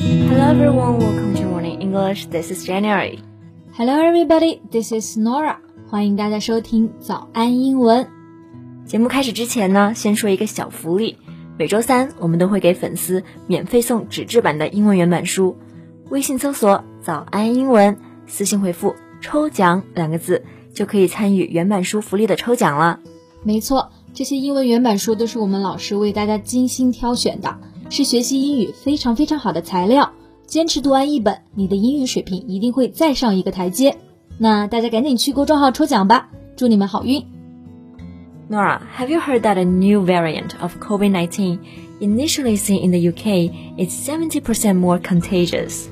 [0.00, 2.24] Hello everyone, welcome to Morning English.
[2.30, 3.18] This is January.
[3.74, 5.58] Hello everybody, this is Nora.
[5.90, 8.08] 欢迎大家收听早安英文。
[8.86, 11.18] 节目开始之前呢，先说一个小福利。
[11.58, 15.58] 每周三我们都会给粉丝免费送纸质版的英文原版书。
[16.08, 23.00] 微信搜索“早安英文”，私信回复“抽奖”两个字，就可以参与原版书福利的抽奖了。
[23.42, 27.58] 没错，这些英文原版书都是我们老师为大家精心挑选的。
[27.90, 30.12] 是学习英语非常非常好的材料，
[30.46, 33.96] 坚持读完一本，你的英语水平一定会再上一个台阶。
[34.38, 37.26] 那大家赶紧去公众号抽奖吧，祝你们好运。
[38.48, 41.58] Nora, have you heard that a new variant of COVID-19
[42.00, 45.86] initially seen in the UK is 70% more contagious?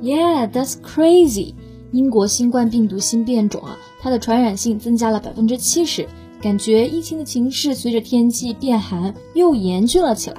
[0.00, 1.52] Yeah, that's crazy.
[1.92, 6.06] 英国新冠病毒新变种啊，它的传染性增加了百分之七十，
[6.40, 10.38] 感觉疫情的情势随着天气变寒又严峻了起来。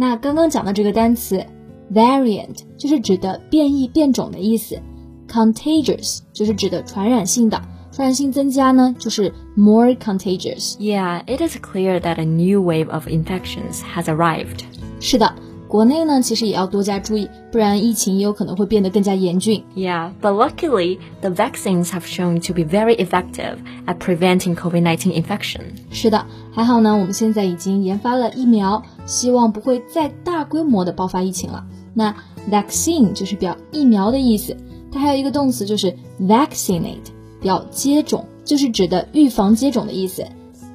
[0.00, 1.44] 那刚刚讲的这个单词
[1.92, 4.80] variant 就是指的变异变种的意思
[5.28, 10.76] ，contagious 就是指的传染性的，传染性增加呢就是 more contagious。
[10.78, 14.60] Yeah, it is clear that a new wave of infections has arrived.
[15.00, 15.34] 是的。
[15.68, 19.62] 国内呢，其实也要多加注意，不然疫情也有可能会变得更加严峻。
[19.76, 25.60] Yeah, but luckily the vaccines have shown to be very effective at preventing COVID-19 infection.
[25.90, 31.66] 是的，还好呢，我们现在已经研发了疫苗，希望不会再大规模的爆发疫情了。
[31.92, 32.14] 那
[32.50, 34.56] vaccine 就是表疫苗的意思，
[34.90, 40.24] 它还有一个动词就是 vaccinate，表接种，就是指的预防接种的意思。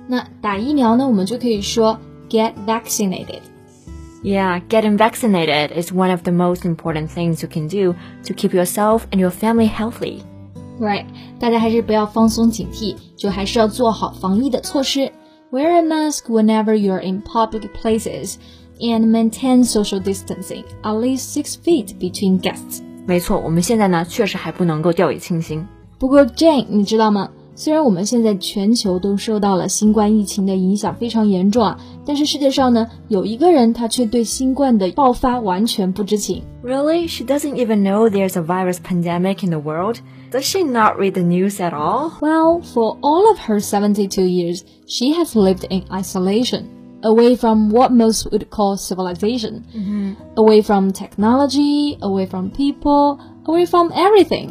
[0.05, 1.97] 那打疫苗呢，我们就可以说
[2.30, 3.39] get vaccinated。
[4.23, 9.03] Yeah, getting vaccinated is one of the most important things you can do to keep yourself
[9.12, 10.23] and your family healthy.
[10.81, 11.06] Right，
[11.39, 15.12] 大家还是不要放松警惕，就还是要做好防疫的措施。
[15.51, 18.34] Wear a mask whenever you're in public places
[18.81, 22.83] and maintain social distancing at least six feet between guests.
[23.06, 25.67] 没错，我们现在呢确实还不能够掉以轻心。
[25.98, 27.31] 不过 Jane，你知道吗？
[27.55, 36.42] 虽然我们现在全球都受到了新冠疫情的影响非常严重啊， 但是世界上呢有一个人他却对新冠的爆发完全不知情。
[36.63, 37.07] Really?
[37.08, 39.98] She doesn't even know there's a virus pandemic in the world?
[40.30, 42.13] Does she not read the news at all?
[42.20, 46.64] Well, for all of her 72 years, she has lived in isolation,
[47.02, 50.14] away from what most would call civilization, mm -hmm.
[50.35, 54.51] away from technology, away from people, away from everything.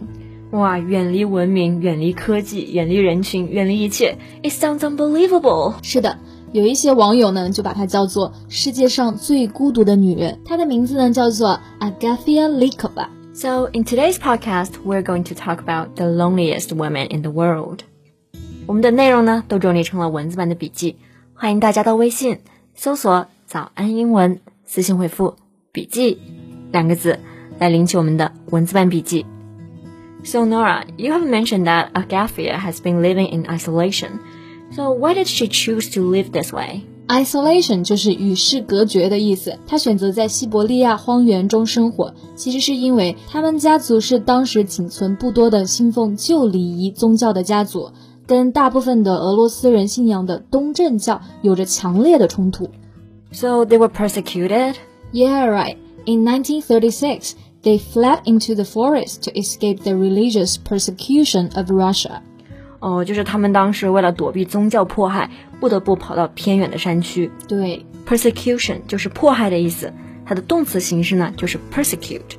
[0.51, 5.73] 哇，远离文明，远离科技，远离人群，远离一切，It sounds unbelievable。
[5.84, 6.18] 是的，
[6.53, 10.40] 有一些网友呢就把她叫做世界上最孤独的女人。
[10.45, 17.31] 她的名字呢叫做 Agathia Likova。So in today's podcast, we're going to talk about the loneliest women in the
[17.31, 17.81] world。
[18.66, 20.97] 我们的内容呢都整理成了文字版的笔记，
[21.34, 22.40] 欢迎大家到微信
[22.73, 25.35] 搜索“早安英文”，私信回复“
[25.72, 26.18] 笔记”
[26.72, 27.19] 两个字
[27.59, 29.25] 来领取我们的文字版笔记。
[30.23, 34.19] So Nora, you have mentioned that Agathia has been living in isolation.
[34.75, 36.81] So why did she choose to live this way?
[37.07, 39.57] Isolation 就是与世隔绝的意思。
[39.66, 47.91] 她选择在西伯利亚荒原中生活，其实是因为他们家族是当时仅存不多的信奉旧礼仪宗教的家族，
[48.25, 52.68] 跟大部分的俄罗斯人信仰的东正教有着强烈的冲突。
[53.31, 54.75] So they were persecuted?
[55.13, 55.78] Yeah, right.
[56.06, 62.22] In 1936, they fled into the forest to escape the religious persecution of Russia.
[62.81, 65.29] 哦，就是他们当时为了躲避宗教迫害，
[65.59, 67.31] 不得不跑到偏远的山区。
[67.47, 69.91] 对，persecution 就是迫害的意思，
[70.25, 72.38] 它的动词形式呢就是 persecute。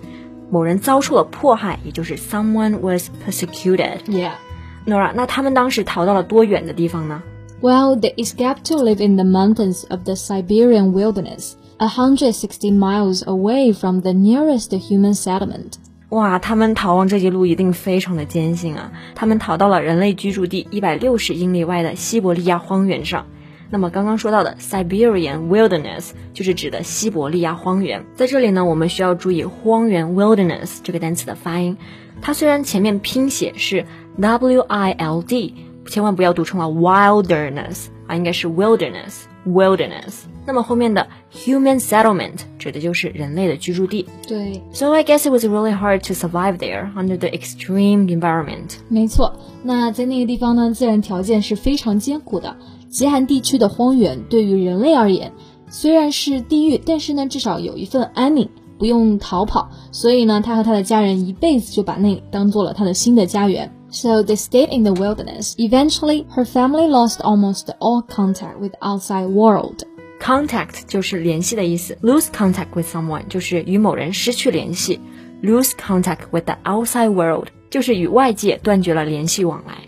[0.50, 7.22] 某人遭受了迫害，也就是 someone was persecuted。Yeah。Nora，那他们当时逃到了多远的地方呢？
[7.60, 11.54] Well, they escaped to live in the mountains of the Siberian wilderness.
[11.78, 15.72] 160 miles away from the nearest human settlement.
[16.13, 18.91] 哇，他们逃亡这一路一定非常的艰辛啊！
[19.15, 23.25] 他们逃到了人类居住地一百六十英里外的西伯利亚荒原上。
[23.71, 28.05] 那么刚刚说到的 Siberian wilderness 就是指的西伯利亚荒原。
[28.13, 31.77] 在这里呢，我们需要注意荒原 wilderness 这个单词的发音。
[32.21, 33.87] 它虽然前面拼写是
[34.19, 35.55] W I L D，
[35.87, 39.23] 千万不要读成了 wilderness 啊，应该是 wilderness。
[39.47, 40.23] wilderness。
[40.45, 44.05] 那么后面的 human settlement 指的就是人类的居住地。
[44.27, 48.75] 对，So I guess it was really hard to survive there under the extreme environment。
[48.89, 52.57] 没错，那在那个地方呢，自然条件是非常艰苦的。
[52.89, 55.31] 极寒地区的荒原对于人类而言，
[55.69, 59.70] 虽然是地狱，但是呢，至少有一份安宁，不用逃跑。
[59.92, 63.72] 所以呢，他和他的家人一辈子就把那当做了他的新的家园。
[63.90, 65.54] So they stayed in the wilderness.
[65.56, 69.84] Eventually, her family lost almost all contact with outside world.
[70.20, 75.00] Contact 就是联系的意思，lose contact with someone 就是与某人失去联系，
[75.42, 79.78] lose contact with the outside world 就是与外界断绝了联系往来。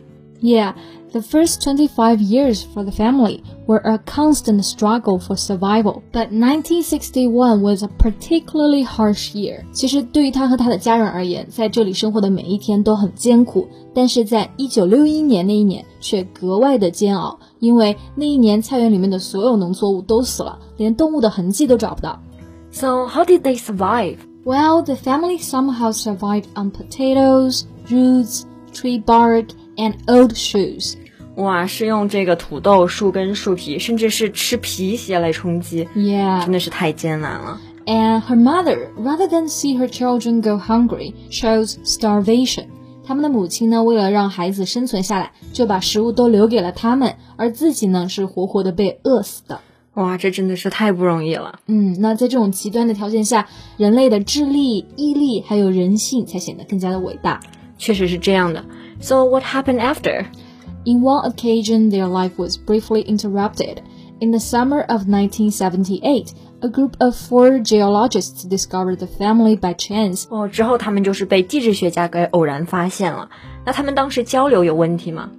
[0.40, 0.74] Yeah.
[1.14, 7.60] The first 25 years for the family were a constant struggle for survival, but 1961
[7.60, 9.64] was a particularly harsh year.
[9.72, 22.20] 其实对于他和他的家人而言，在这里生活的每一天都很艰苦，但是在1961年那一年却格外的煎熬，因为那一年菜园里面的所有农作物都死了，连动物的痕迹都找不到。
[22.70, 24.18] So how did they survive?
[24.44, 30.94] Well, the family somehow survived on potatoes, roots, tree bark, and old shoes.
[31.35, 35.87] 哇，是用这个土豆、树根、树皮，甚至是吃皮鞋来充饥。
[35.95, 37.59] Yeah，真的是太艰难了。
[37.85, 42.67] And her mother, rather than see her children go hungry, chose starvation.
[43.05, 49.59] 他们的母亲呢，为了让孩子生存下来，就把食物都留给了他们，而自己呢，是活活的被饿死的。
[49.93, 51.59] 哇，这真的是太不容易了。
[51.67, 53.47] 嗯，那在这种极端的条件下，
[53.77, 57.41] 人类的智力、毅力还有人性才显得更加的伟大。
[57.77, 58.65] 确实是这样的。
[58.99, 60.25] So what happened after?
[60.84, 63.82] In one occasion, their life was briefly interrupted.
[64.20, 70.24] In the summer of 1978, a group of four geologists discovered the family by chance.
[70.28, 73.30] 哦，之后他们就是被地质学家给偶然发现了。
[73.64, 75.30] 那他们当时交流有问题吗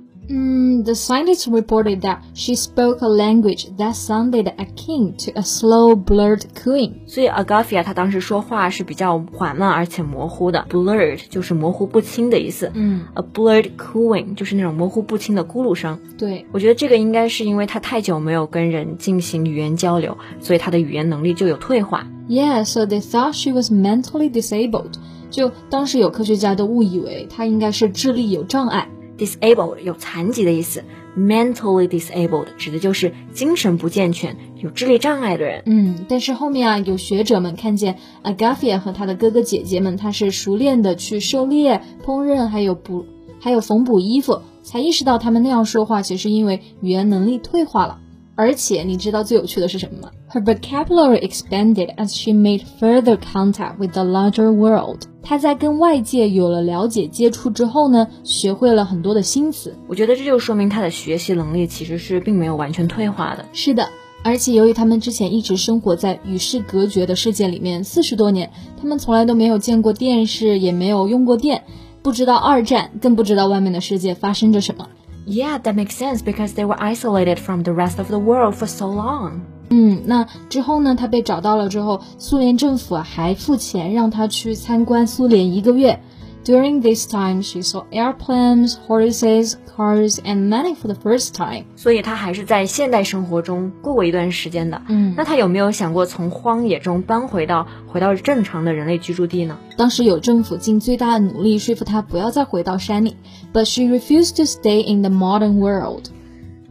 [0.76, 5.94] ？Mm, the scientists reported that she spoke a language that sounded akin to a slow,
[5.94, 6.92] blurred cooing.
[7.06, 12.70] 所以 Agafia 她当时说话是比较缓慢而且模糊的，blurred 就是模糊不清的意思。
[12.74, 15.98] 嗯，a blurred cooing 就是那种模糊不清的咕噜声。
[16.18, 22.06] 对，我觉得这个应该是因为她太久没有跟人进行语言交流，所以她的语言能力就有退化。
[22.28, 24.94] Yeah, so they thought she was mentally disabled.
[25.30, 28.88] 就当时有科学家都误以为她应该是智力有障碍。
[29.18, 30.84] Disabled 有残疾的意思
[31.16, 35.62] ，mentally disabled 指的就是精神不健全、有智力障碍的人。
[35.66, 43.06] 嗯，但是后面啊，有学者们看见 Agafia 和她的哥哥姐姐们，他是熟练的去狩猎、烹饪，还有补，
[43.40, 48.00] 还有缝补衣服，才意识到他们那样说话，其实因为语言能力退化了。
[48.34, 55.04] 而且你知道最有趣的是什么吗？Her vocabulary expanded as she made further contact with the larger world。
[55.22, 59.74] 她在跟外界有了了解接触之后呢，学会了很多的新词。
[59.88, 63.46] 我觉得这就说明她的学习能力其实是并没有完全退化的。
[63.54, 63.88] 是的，
[64.22, 71.64] 而且由于他们之前一直生活在与世隔绝的世界里面四十多年，他们从来都没有见过电视，也没有用过电，
[72.02, 74.86] 不知道二战，更不知道外面的世界发生着什么。
[75.26, 78.84] Yeah, that makes sense because they were isolated from the rest of the world for so
[78.84, 79.40] long.
[79.70, 80.94] 嗯，那之后呢？
[80.94, 86.00] 他被找到了之后，苏联政府还付钱让他去参观苏联一个月。
[86.44, 91.64] During this time, she saw airplanes, horses, cars, and money for the first time.
[91.74, 94.80] 所以她还是在现代生活中过过一段时间的。
[94.86, 99.58] 嗯，那她有没有想过从荒野中搬回到回到正常的人类居住地呢？
[99.76, 103.16] 当时有政府尽最大的努力说服她不要再回到山里
[103.52, 106.04] ，but she refused to stay in the modern world.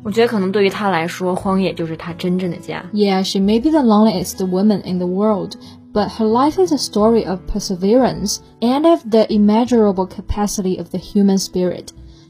[0.06, 2.86] 我觉得可能对于她来说，荒野就是她真正的家。
[2.94, 5.54] Yeah, she may be the loneliest woman in the world,
[5.92, 11.00] but her life is a story of perseverance and of the immeasurable capacity of the
[11.00, 11.88] human spirit.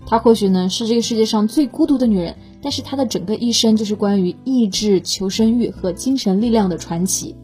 [0.07, 7.35] 她或许呢是这个世界上最孤独的女人，但是她的整个一生就是关于意志、求生欲和精神力量的传奇。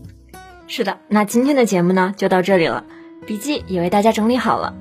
[0.66, 2.86] 是的，那今天的节目呢就到这里了，
[3.28, 4.74] 笔记也为大家整理好了。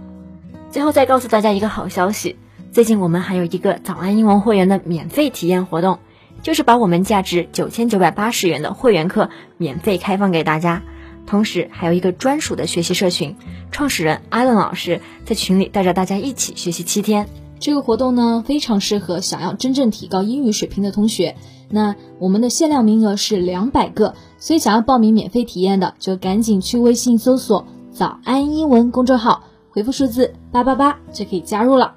[0.71, 2.37] 最后再告诉大家一个好消息，
[2.73, 5.99] 最近我们还有一个早安英文会员的免费体验活动，
[6.41, 10.83] 就是把我们价值九千九百八十元的会员课免费开放给大家。
[11.27, 13.35] 同时还有一个专属的学习社群，
[13.73, 17.29] 创始人艾伦老师在群里带着大家一起学习七天。
[17.59, 21.35] 这个活动呢，非常适合想要真正提高英语水平的同学。
[21.69, 31.97] 那我们的限量名额是两百个，所以想要报名免费体验的，就赶紧去微信搜索“早安英文”公众号，回复数字八八八就可以加入了。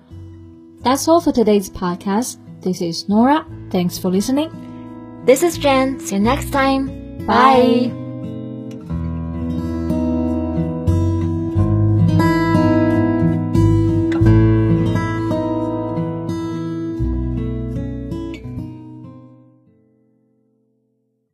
[0.82, 2.38] That's all for today's podcast.
[2.60, 3.46] This is Nora.
[3.70, 4.50] Thanks for listening.
[5.24, 6.00] This is Jen.
[6.00, 7.26] See you next time.
[7.26, 7.92] Bye.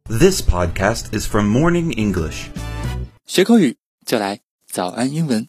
[0.08, 2.50] This podcast is from Morning English.
[3.26, 3.76] 学口语
[4.06, 5.48] 就来早安英文。